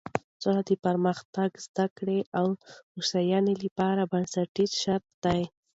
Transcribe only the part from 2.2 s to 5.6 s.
او هوساینې لپاره بنسټیز شرط دی.